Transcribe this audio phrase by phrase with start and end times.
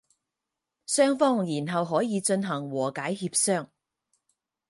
[0.87, 3.69] 双方然后可以进行和解协商。